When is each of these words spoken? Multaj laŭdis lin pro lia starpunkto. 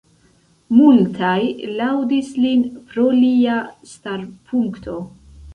Multaj 0.77 1.35
laŭdis 1.81 2.31
lin 2.45 2.65
pro 2.89 3.07
lia 3.21 3.59
starpunkto. 3.93 4.99